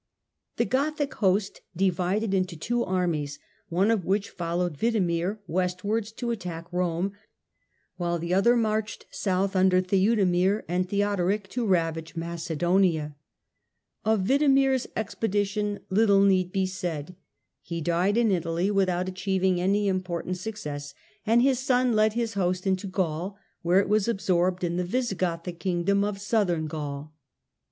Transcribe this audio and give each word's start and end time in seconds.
The 0.57 0.65
Gothic 0.65 1.13
host 1.13 1.61
divided 1.75 2.33
into 2.33 2.57
two 2.57 2.83
armies, 2.83 3.37
one 3.69 3.91
of 3.91 4.03
which 4.03 4.31
followed 4.31 4.75
Widemir 4.79 5.37
westwards 5.45 6.11
to 6.13 6.31
attack 6.31 6.65
Rome, 6.73 7.11
while 7.97 8.17
the 8.17 8.33
other 8.33 8.55
marched 8.57 9.05
south 9.11 9.55
under 9.55 9.79
Theudemir 9.79 10.63
and 10.67 10.89
Theodoric 10.89 11.47
to 11.49 11.67
ravage 11.67 12.15
Macedonia. 12.15 13.15
Of 14.03 14.21
Widemir's 14.21 14.87
expedi 14.97 15.45
tion 15.45 15.81
little 15.91 16.23
need 16.23 16.51
be 16.51 16.65
said. 16.65 17.15
He 17.61 17.79
died 17.79 18.17
in 18.17 18.31
Italy 18.31 18.71
without 18.71 19.07
achieving 19.07 19.61
any 19.61 19.87
important 19.87 20.37
success, 20.37 20.95
and 21.27 21.43
his 21.43 21.59
son 21.59 21.93
led 21.93 22.13
his 22.13 22.33
host 22.33 22.65
into 22.65 22.87
Gaul, 22.87 23.37
where 23.61 23.79
it 23.79 23.87
was 23.87 24.07
absorbed 24.07 24.63
in 24.63 24.77
the 24.77 24.83
Visigothic 24.83 25.59
kingdom 25.59 26.03
of 26.03 26.19
Southern 26.19 26.65
Gaul. 26.65 27.13